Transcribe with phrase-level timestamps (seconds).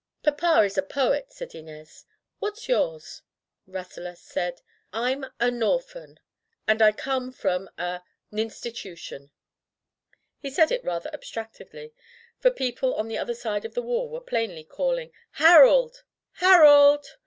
[0.23, 2.05] "Papa is a poet," said Inez.
[2.39, 3.21] "What's yours?*'
[3.67, 6.17] Rasselas said: "Fm a norphan,
[6.67, 8.01] and I come from a
[8.33, 9.29] ninstitution.'*
[10.39, 11.93] He said it rather abstractedly,
[12.39, 16.03] for people on the other side of the wall were plainly calling: "Harold!
[16.31, 17.05] Harold!'